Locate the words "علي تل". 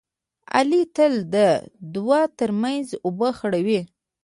0.55-1.13